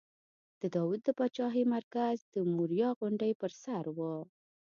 د 0.61 0.63
داود 0.75 0.99
د 1.05 1.09
پاچاهۍ 1.17 1.63
مرکز 1.75 2.17
د 2.33 2.35
موریا 2.55 2.89
غونډۍ 2.99 3.31
پر 3.41 3.51
سر 3.63 3.85
و. 3.97 3.99